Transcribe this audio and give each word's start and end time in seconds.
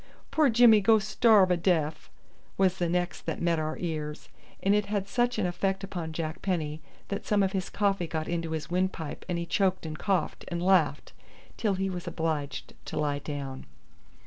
"Poor 0.31 0.49
Jimmy 0.49 0.81
go 0.81 0.97
starve 0.97 1.51
a 1.51 1.57
deff," 1.57 2.09
was 2.57 2.79
the 2.79 2.89
next 2.89 3.27
that 3.27 3.39
met 3.39 3.59
our 3.59 3.77
ears, 3.77 4.29
and 4.63 4.73
it 4.73 4.87
had 4.87 5.07
such 5.07 5.37
an 5.37 5.45
effect 5.45 5.83
upon 5.83 6.11
Jack 6.11 6.41
Penny 6.41 6.81
that 7.09 7.27
some 7.27 7.43
of 7.43 7.51
his 7.51 7.69
coffee 7.69 8.07
got 8.07 8.27
into 8.27 8.49
his 8.49 8.67
windpipe 8.71 9.23
and 9.29 9.37
he 9.37 9.45
choked 9.45 9.85
and 9.85 9.99
coughed 9.99 10.43
and 10.47 10.63
laughed 10.63 11.13
till 11.55 11.75
he 11.75 11.87
was 11.87 12.07
obliged 12.07 12.73
to 12.85 12.97
lie 12.99 13.19
down. 13.19 13.67